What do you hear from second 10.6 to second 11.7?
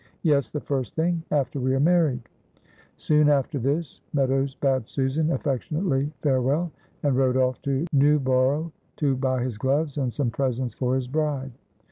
for his bride.